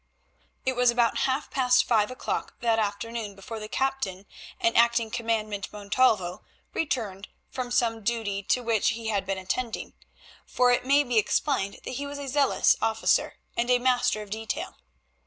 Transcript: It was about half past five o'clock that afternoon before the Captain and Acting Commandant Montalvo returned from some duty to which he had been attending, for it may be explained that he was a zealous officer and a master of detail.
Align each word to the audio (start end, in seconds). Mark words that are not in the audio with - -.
It 0.65 0.75
was 0.75 0.89
about 0.89 1.19
half 1.29 1.51
past 1.51 1.83
five 1.83 2.09
o'clock 2.09 2.55
that 2.61 2.79
afternoon 2.79 3.35
before 3.35 3.59
the 3.59 3.67
Captain 3.67 4.25
and 4.59 4.75
Acting 4.75 5.11
Commandant 5.11 5.71
Montalvo 5.71 6.43
returned 6.73 7.27
from 7.51 7.69
some 7.69 8.03
duty 8.03 8.41
to 8.41 8.63
which 8.63 8.89
he 8.93 9.09
had 9.09 9.27
been 9.27 9.37
attending, 9.37 9.93
for 10.43 10.71
it 10.71 10.87
may 10.87 11.03
be 11.03 11.19
explained 11.19 11.81
that 11.83 11.91
he 11.97 12.07
was 12.07 12.17
a 12.17 12.27
zealous 12.27 12.75
officer 12.81 13.35
and 13.55 13.69
a 13.69 13.77
master 13.77 14.23
of 14.23 14.31
detail. 14.31 14.75